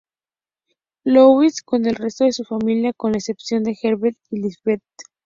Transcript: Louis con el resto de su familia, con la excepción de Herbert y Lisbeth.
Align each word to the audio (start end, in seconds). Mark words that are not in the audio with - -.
Louis 1.03 1.57
con 1.63 1.85
el 1.85 1.93
resto 1.93 2.23
de 2.25 2.31
su 2.31 2.43
familia, 2.43 2.91
con 2.91 3.11
la 3.11 3.19
excepción 3.19 3.61
de 3.63 3.77
Herbert 3.83 4.17
y 4.31 4.39
Lisbeth. 4.41 4.81